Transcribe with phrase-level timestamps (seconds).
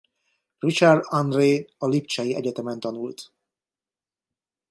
[0.65, 3.33] Richard Andree a lipcsei egyetemen tanult.